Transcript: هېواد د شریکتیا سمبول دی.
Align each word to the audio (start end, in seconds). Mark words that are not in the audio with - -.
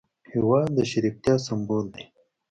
هېواد 0.33 0.67
د 0.77 0.79
شریکتیا 0.91 1.35
سمبول 1.45 1.85
دی. 1.93 2.05